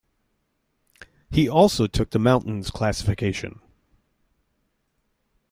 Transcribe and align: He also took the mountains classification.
He 1.29 1.47
also 1.47 1.85
took 1.85 2.09
the 2.09 2.17
mountains 2.17 2.71
classification. 2.71 3.59